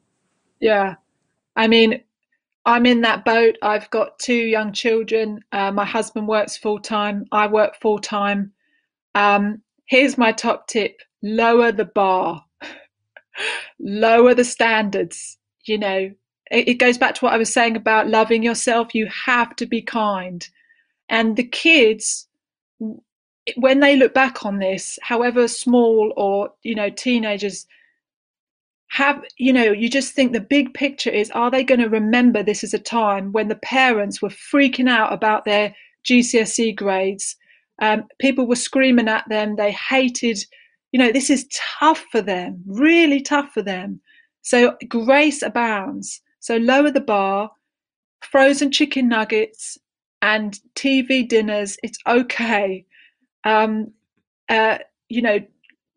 [0.60, 0.96] Yeah.
[1.56, 2.02] I mean,
[2.64, 3.56] I'm in that boat.
[3.62, 5.40] I've got two young children.
[5.52, 7.26] Uh, my husband works full time.
[7.32, 8.52] I work full time.
[9.14, 12.44] Um, here's my top tip lower the bar,
[13.80, 15.38] lower the standards.
[15.64, 16.10] You know,
[16.50, 18.94] it, it goes back to what I was saying about loving yourself.
[18.94, 20.46] You have to be kind.
[21.08, 22.28] And the kids,
[23.56, 27.66] when they look back on this, however small or you know teenagers
[28.88, 32.42] have you know you just think the big picture is are they going to remember
[32.42, 37.36] this as a time when the parents were freaking out about their GCSE grades?
[37.82, 39.56] Um, people were screaming at them.
[39.56, 40.38] They hated
[40.92, 44.00] you know this is tough for them really tough for them.
[44.42, 46.20] So grace abounds.
[46.40, 47.50] So lower the bar
[48.22, 49.78] frozen chicken nuggets
[50.22, 52.84] and TV dinners it's okay
[53.44, 53.92] um,
[54.48, 55.38] uh, you know,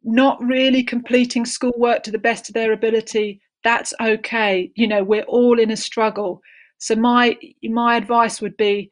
[0.04, 4.72] not really completing schoolwork to the best of their ability, that's okay.
[4.76, 6.42] You know, we're all in a struggle.
[6.78, 8.90] So my my advice would be,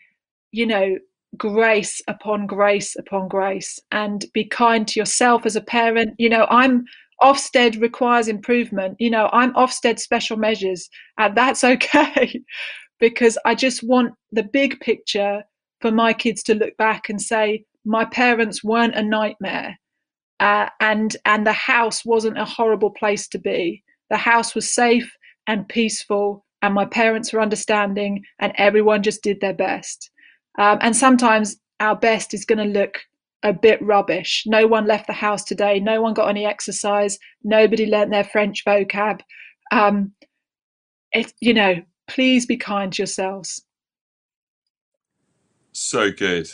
[0.51, 0.97] you know,
[1.37, 6.11] grace upon grace upon grace, and be kind to yourself as a parent.
[6.17, 6.85] You know, I'm
[7.21, 8.95] Ofsted requires improvement.
[8.99, 12.41] You know, I'm Ofsted special measures, and that's okay
[12.99, 15.43] because I just want the big picture
[15.81, 19.77] for my kids to look back and say, my parents weren't a nightmare
[20.39, 23.83] uh, and and the house wasn't a horrible place to be.
[24.09, 25.11] The house was safe
[25.47, 30.09] and peaceful and my parents were understanding and everyone just did their best.
[30.59, 32.99] Um, and sometimes our best is going to look
[33.43, 34.43] a bit rubbish.
[34.45, 35.79] No one left the house today.
[35.79, 37.17] No one got any exercise.
[37.43, 39.21] Nobody learnt their french vocab.
[39.71, 40.13] Um,
[41.39, 43.65] you know please be kind to yourselves.
[45.71, 46.49] So good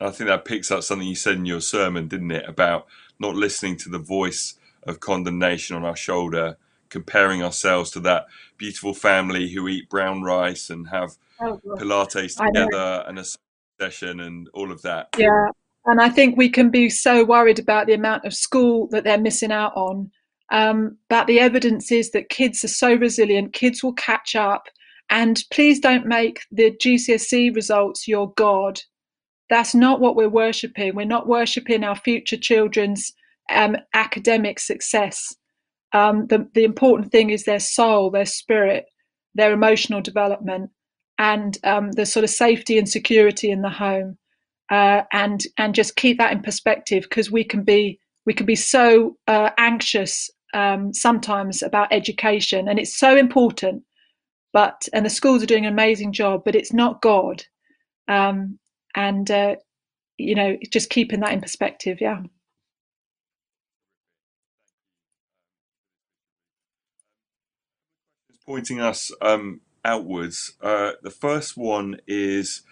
[0.00, 2.48] I think that picks up something you said in your sermon, didn't it?
[2.48, 2.86] About
[3.18, 6.56] not listening to the voice of condemnation on our shoulder,
[6.90, 8.26] comparing ourselves to that
[8.58, 13.24] beautiful family who eat brown rice and have oh, Pilates together and a
[13.80, 15.08] session and all of that.
[15.16, 15.48] Yeah.
[15.86, 19.18] And I think we can be so worried about the amount of school that they're
[19.18, 20.10] missing out on.
[20.50, 24.66] Um, but the evidence is that kids are so resilient, kids will catch up.
[25.10, 28.80] And please don't make the GCSE results your God
[29.48, 30.94] that's not what we're worshipping.
[30.94, 33.12] We're not worshipping our future children's
[33.50, 35.34] um, academic success.
[35.92, 38.86] Um, the, the important thing is their soul, their spirit,
[39.34, 40.70] their emotional development,
[41.18, 44.18] and um, the sort of safety and security in the home.
[44.68, 48.56] Uh, and and just keep that in perspective because we can be we can be
[48.56, 53.84] so uh, anxious um, sometimes about education, and it's so important.
[54.52, 57.44] But and the schools are doing an amazing job, but it's not God.
[58.08, 58.58] Um,
[58.96, 59.56] and uh,
[60.18, 61.98] you know, just keeping that in perspective.
[62.00, 62.22] Yeah.
[68.46, 70.54] Pointing us um, outwards.
[70.62, 72.62] Uh, the first one is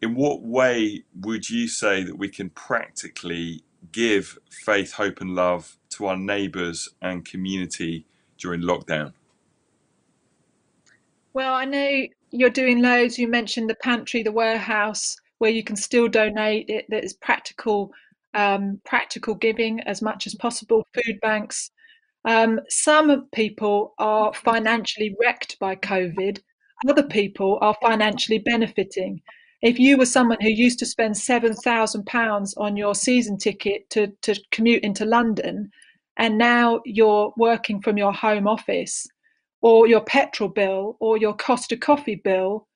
[0.00, 5.76] in what way would you say that we can practically give faith, hope, and love
[5.90, 8.06] to our neighbours and community
[8.38, 9.12] during lockdown?
[11.32, 13.18] Well, I know you're doing loads.
[13.18, 16.66] You mentioned the pantry, the warehouse, where you can still donate.
[16.68, 16.86] It
[17.20, 17.90] practical,
[18.32, 20.86] um, practical giving as much as possible.
[20.94, 21.70] Food banks.
[22.24, 26.38] Um, some people are financially wrecked by COVID.
[26.88, 29.20] Other people are financially benefiting
[29.62, 33.88] if you were someone who used to spend seven thousand pounds on your season ticket
[33.90, 35.70] to, to commute into London,
[36.16, 39.06] and now you're working from your home office,
[39.60, 42.66] or your petrol bill, or your Costa coffee bill,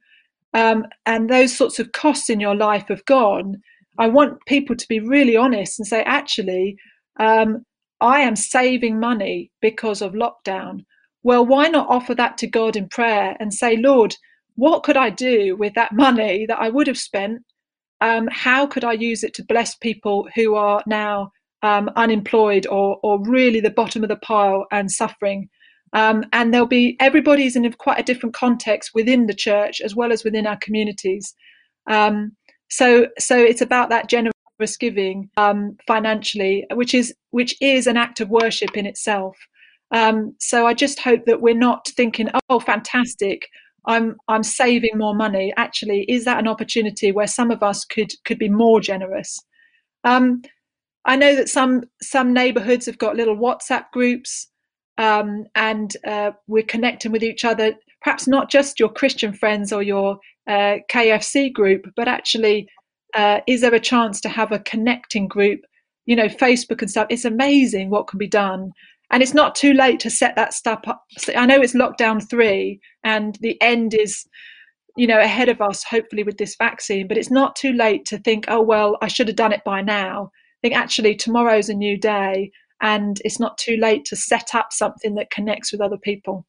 [0.55, 3.57] um, and those sorts of costs in your life have gone,
[3.99, 6.77] I want people to be really honest and say, actually,
[7.21, 7.65] um,
[8.01, 10.85] I am saving money because of lockdown.
[11.23, 14.17] Well, why not offer that to God in prayer and say, Lord,
[14.57, 17.43] what could I do with that money that I would have spent?
[18.01, 21.31] Um, how could I use it to bless people who are now
[21.63, 25.49] um, unemployed or, or really the bottom of the pile and suffering?
[25.95, 29.95] Um, and there'll be everybody's in a, quite a different context within the church as
[29.95, 31.35] well as within our communities.
[31.89, 32.33] Um,
[32.69, 34.35] so, so it's about that generous
[34.79, 39.37] giving um, financially, which is which is an act of worship in itself.
[39.93, 43.47] Um, so I just hope that we're not thinking, "Oh, fantastic!
[43.87, 45.53] I'm I'm saving more money.
[45.57, 49.39] Actually, is that an opportunity where some of us could could be more generous?
[50.05, 50.43] Um,
[51.05, 54.49] I know that some some neighbourhoods have got little WhatsApp groups,
[54.99, 57.75] um, and uh, we're connecting with each other.
[58.03, 60.19] Perhaps not just your Christian friends or your
[60.49, 62.69] uh, KFC group, but actually,
[63.15, 65.61] uh, is there a chance to have a connecting group?
[66.07, 67.07] You know, Facebook and stuff.
[67.09, 68.73] It's amazing what can be done
[69.11, 71.05] and it's not too late to set that stuff up.
[71.37, 74.27] I know it's lockdown three, and the end is,
[74.97, 75.85] you know, ahead of us.
[75.85, 79.29] Hopefully with this vaccine, but it's not too late to think, oh well, I should
[79.29, 80.31] have done it by now.
[80.35, 82.51] I think actually tomorrow's a new day,
[82.81, 86.47] and it's not too late to set up something that connects with other people.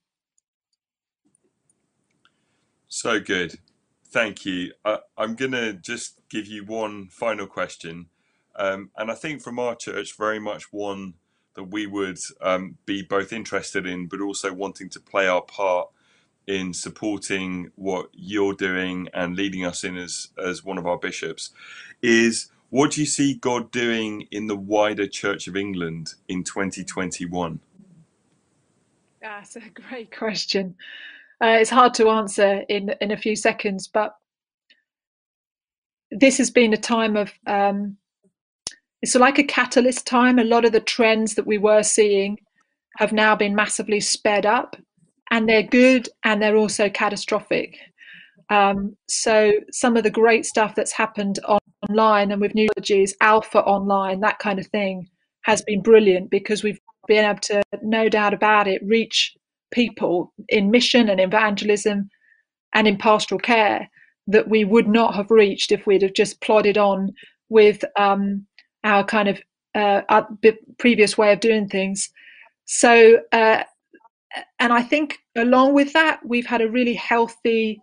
[2.87, 3.59] So good.
[4.07, 4.71] Thank you.
[4.83, 8.07] Uh, I'm going to just give you one final question.
[8.55, 11.15] Um, and I think from our church, very much one
[11.55, 15.89] that we would um, be both interested in, but also wanting to play our part
[16.47, 21.49] in supporting what you're doing and leading us in as as one of our bishops
[22.01, 27.59] is what do you see God doing in the wider Church of England in 2021?
[29.21, 30.75] That's a great question.
[31.43, 34.15] Uh, it's hard to answer in in a few seconds, but
[36.11, 37.97] this has been a time of um,
[39.01, 40.39] it's like a catalyst time.
[40.39, 42.39] A lot of the trends that we were seeing
[42.97, 44.75] have now been massively sped up,
[45.31, 47.77] and they're good and they're also catastrophic.
[48.49, 51.39] Um, so some of the great stuff that's happened
[51.89, 55.07] online and with new technologies, alpha online, that kind of thing,
[55.43, 59.35] has been brilliant because we've been able to, no doubt about it, reach
[59.71, 62.09] people in mission and evangelism
[62.73, 63.89] and in pastoral care
[64.27, 67.11] that we would not have reached if we'd have just plodded on
[67.49, 68.45] with um,
[68.83, 69.39] our kind of
[69.75, 70.27] uh, our
[70.79, 72.09] previous way of doing things.
[72.65, 73.63] So, uh,
[74.59, 77.81] and I think along with that, we've had a really healthy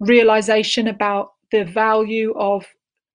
[0.00, 2.64] realization about the value of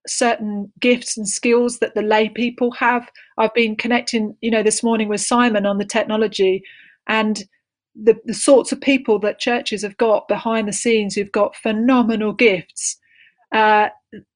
[0.08, 3.10] certain gifts and skills that the lay people have.
[3.38, 6.64] I've been connecting, you know, this morning with Simon on the technology
[7.08, 7.44] and
[7.96, 12.34] the, the sorts of people that churches have got behind the scenes who've got phenomenal
[12.34, 12.98] gifts.
[13.52, 13.90] Uh,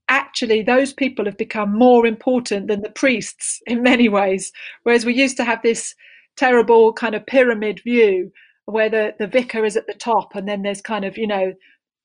[0.09, 4.51] actually those people have become more important than the priests in many ways.
[4.83, 5.95] Whereas we used to have this
[6.37, 8.31] terrible kind of pyramid view
[8.65, 11.53] where the, the vicar is at the top and then there's kind of, you know,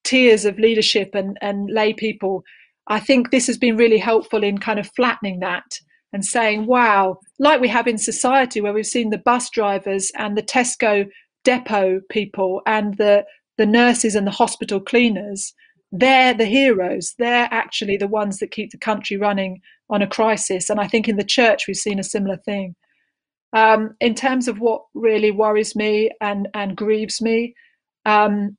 [0.04, 2.44] tiers of leadership and, and lay people.
[2.88, 5.64] I think this has been really helpful in kind of flattening that
[6.12, 10.36] and saying, wow, like we have in society where we've seen the bus drivers and
[10.36, 11.06] the Tesco
[11.44, 13.24] depot people and the,
[13.58, 15.52] the nurses and the hospital cleaners
[15.92, 17.14] they're the heroes.
[17.18, 20.68] They're actually the ones that keep the country running on a crisis.
[20.68, 22.74] And I think in the church, we've seen a similar thing.
[23.52, 27.54] Um, in terms of what really worries me and, and grieves me,
[28.04, 28.56] um,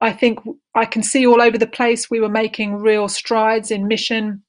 [0.00, 0.40] I think
[0.74, 4.42] I can see all over the place we were making real strides in mission,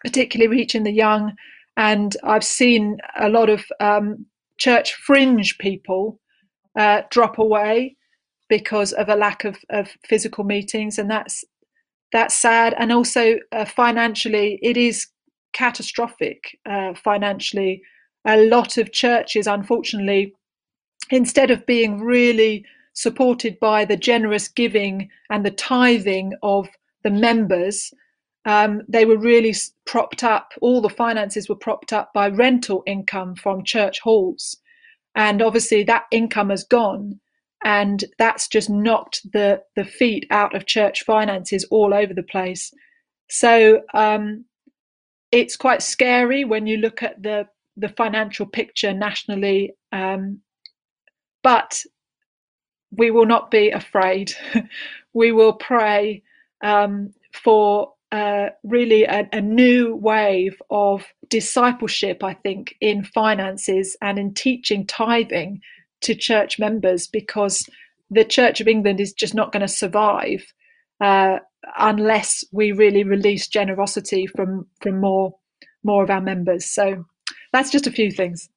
[0.00, 1.32] particularly reaching the young.
[1.76, 4.26] And I've seen a lot of um,
[4.58, 6.20] church fringe people
[6.78, 7.96] uh, drop away
[8.48, 11.44] because of a lack of, of physical meetings, and that's
[12.12, 12.74] that's sad.
[12.78, 15.08] And also uh, financially, it is
[15.52, 17.82] catastrophic uh, financially.
[18.26, 20.34] A lot of churches, unfortunately,
[21.10, 22.64] instead of being really
[22.94, 26.68] supported by the generous giving and the tithing of
[27.02, 27.92] the members,
[28.46, 29.54] um, they were really
[29.86, 34.56] propped up, all the finances were propped up by rental income from church halls.
[35.14, 37.20] And obviously, that income has gone.
[37.64, 42.70] And that's just knocked the, the feet out of church finances all over the place.
[43.30, 44.44] So um,
[45.32, 49.72] it's quite scary when you look at the, the financial picture nationally.
[49.92, 50.40] Um,
[51.42, 51.82] but
[52.96, 54.32] we will not be afraid.
[55.12, 56.22] we will pray
[56.62, 64.18] um, for uh, really a, a, new wave of discipleship, I think, in finances and
[64.18, 65.60] in teaching tithing
[66.02, 67.68] to church members because
[68.10, 70.44] the Church of England is just not going to survive
[71.00, 71.38] uh,
[71.78, 75.34] unless we really release generosity from from more
[75.82, 76.64] more of our members.
[76.64, 77.04] So
[77.52, 78.48] that's just a few things.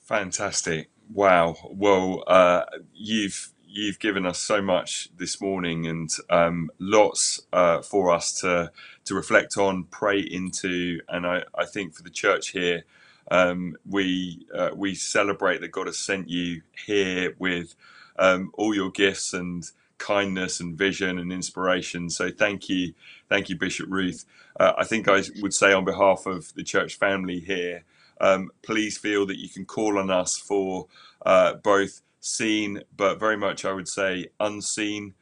[0.00, 0.91] Fantastic!
[1.14, 1.56] Wow.
[1.70, 8.12] Well, uh, you've you've given us so much this morning and um, lots uh, for
[8.12, 8.72] us to
[9.06, 12.84] to reflect on, pray into, and I, I think for the church here,
[13.30, 17.74] um, we uh, we celebrate that God has sent you here with
[18.18, 19.64] um, all your gifts and
[19.98, 22.10] kindness and vision and inspiration.
[22.10, 22.94] So thank you,
[23.28, 24.24] thank you, Bishop Ruth.
[24.60, 27.84] Uh, I think I would say on behalf of the church family here,
[28.20, 30.86] um, please feel that you can call on us for
[31.24, 35.14] uh, both seen, but very much, I would say, unseen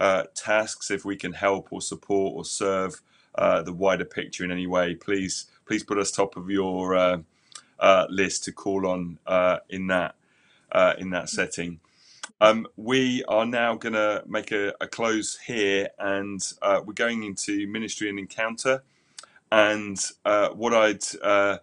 [0.00, 0.90] uh, tasks.
[0.90, 3.00] If we can help or support or serve
[3.36, 7.18] uh, the wider picture in any way, please, please put us top of your uh,
[7.78, 10.14] uh, list to call on uh, in that
[10.98, 11.80] in that setting.
[12.38, 16.38] Um, we are now going to make a, a, close here, and
[16.84, 18.82] we're going into ministry and encounter.
[19.50, 21.58] And what I'd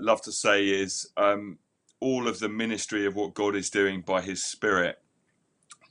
[0.00, 1.58] love to say is um,
[2.00, 4.96] all of the ministry of what God is doing by His Spirit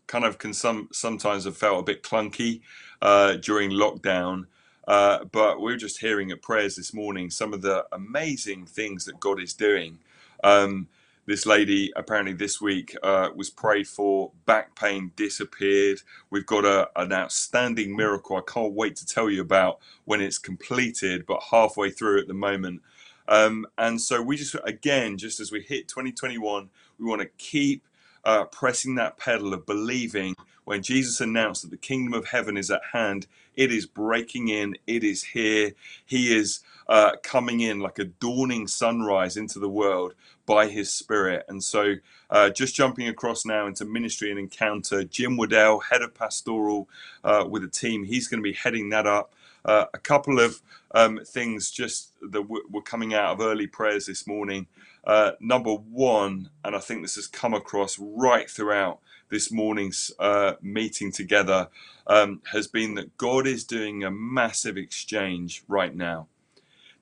[0.08, 2.62] kind of can some sometimes have felt a bit clunky
[3.02, 4.46] uh, during lockdown.
[4.88, 9.06] Uh, but we are just hearing at prayers this morning some of the amazing things
[9.08, 10.00] that God is doing.
[10.44, 10.90] Um,
[11.28, 16.04] this lady apparently this week uh, was prayed for, back pain disappeared.
[16.30, 20.38] We've got a, an outstanding miracle I can't wait to tell you about when it's
[20.38, 22.84] completed, but halfway through at the moment.
[23.30, 27.84] Um, and so we just, again, just as we hit 2021, we want to keep
[28.26, 32.70] uh, pressing that pedal of believing when Jesus announced that the kingdom of heaven is
[32.70, 33.26] at hand,
[33.56, 35.74] it is breaking in, it is here.
[36.06, 40.14] He is uh, coming in like a dawning sunrise into the world
[40.46, 41.46] by his spirit.
[41.48, 41.96] And so,
[42.30, 46.88] uh, just jumping across now into ministry and encounter, Jim Waddell, head of pastoral
[47.24, 49.34] uh, with a team, he's going to be heading that up.
[49.70, 50.63] Uh, a couple of
[50.95, 52.41] um, things just that
[52.72, 54.65] were coming out of early prayers this morning.
[55.05, 58.99] Uh, number one, and I think this has come across right throughout
[59.30, 61.70] this morning's uh, meeting together,
[62.07, 66.30] um, has been that God is doing a massive exchange right now.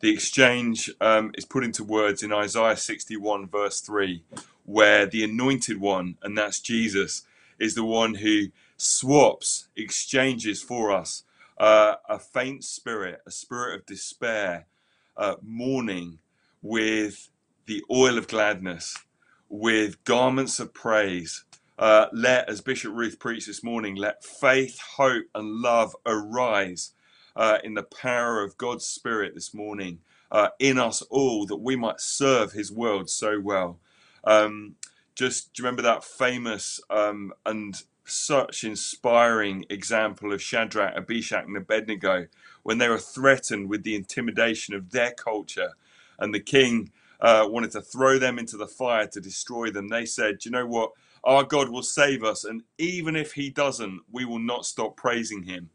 [0.02, 4.24] The exchange um, is put into words in Isaiah 61, verse 3,
[4.66, 7.24] where the anointed one, and that's Jesus,
[7.60, 8.48] is the one who
[8.78, 11.24] swaps, exchanges for us
[11.60, 14.68] uh, a faint spirit, a spirit of despair,
[15.16, 16.20] uh, mourning
[16.62, 17.30] with
[17.66, 18.98] the oil of gladness,
[19.50, 21.44] with garments of praise.
[21.80, 26.92] Uh, let, as Bishop Ruth preached this morning, let faith, hope, and love arise
[27.36, 30.00] uh, in the power of God's Spirit this morning
[30.32, 33.80] uh, in us all that we might serve His world so well.
[34.24, 34.76] Um,
[35.16, 41.58] just do you remember that famous um, and such inspiring example of Shadrach, Meshach, and
[41.58, 42.28] Abednego
[42.64, 45.72] when they were threatened with the intimidation of their culture,
[46.20, 46.92] and the king
[47.22, 49.90] uh, wanted to throw them into the fire to destroy them.
[49.90, 50.92] They said, "You know what?
[51.24, 55.44] Our God will save us, and even if He doesn't, we will not stop praising
[55.44, 55.70] Him."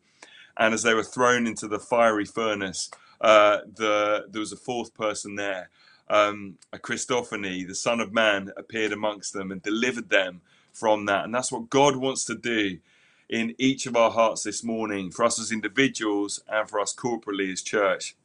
[0.59, 4.95] And as they were thrown into the fiery furnace, uh, the, there was a fourth
[4.95, 5.71] person there.
[6.11, 10.43] Um, a Christophany, the Son of Man, appeared amongst them and delivered them
[10.73, 11.25] from that.
[11.25, 12.79] And that's what God wants to do
[13.29, 17.53] in each of our hearts this morning for us as individuals and for us corporately
[17.53, 18.17] as church.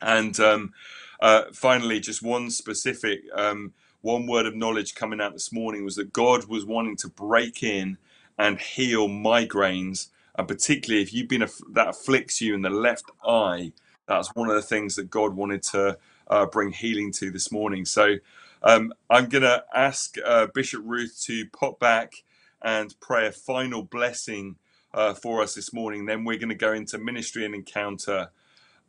[0.00, 0.72] And um,
[1.20, 3.72] uh, finally, just one specific, um,
[4.02, 7.62] one word of knowledge coming out this morning was that God was wanting to break
[7.62, 7.98] in
[8.38, 10.08] and heal migraines.
[10.36, 13.72] And particularly if you've been, that afflicts you in the left eye,
[14.06, 15.96] that's one of the things that God wanted to
[16.28, 17.84] uh, bring healing to this morning.
[17.84, 18.16] So
[18.64, 22.24] um, I'm going to ask uh, Bishop Ruth to pop back
[22.62, 24.56] and pray a final blessing
[24.92, 26.06] uh, for us this morning.
[26.06, 28.30] Then we're going to go into ministry and encounter,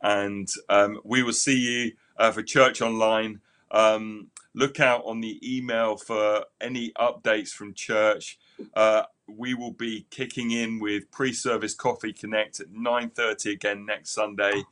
[0.02, 3.40] and um, we will see you uh, for church online.
[3.70, 8.38] Um, look out on the email for any updates from church.
[8.74, 14.62] Uh, we will be kicking in with pre-service coffee connect at 9.30 again next sunday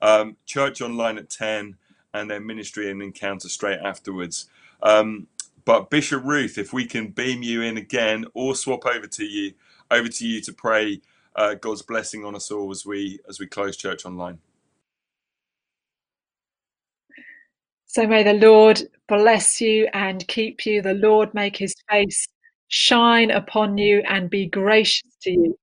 [0.00, 1.76] um, church online at 10
[2.14, 4.46] and then ministry and encounter straight afterwards
[4.82, 5.26] um,
[5.64, 9.52] but bishop ruth if we can beam you in again or swap over to you
[9.90, 11.00] over to you to pray
[11.36, 14.38] uh, god's blessing on us all as we as we close church online
[17.92, 20.80] So may the Lord bless you and keep you.
[20.80, 22.26] The Lord make his face
[22.68, 25.58] shine upon you and be gracious to you.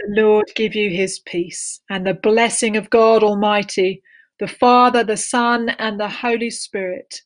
[0.00, 4.02] The Lord give you his peace and the blessing of God Almighty,
[4.40, 7.22] the Father, the Son, and the Holy Spirit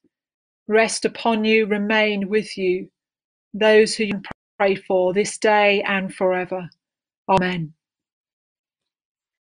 [0.69, 2.89] rest upon you, remain with you,
[3.55, 4.23] those who you
[4.59, 6.69] pray for this day and forever.
[7.29, 7.75] Amen.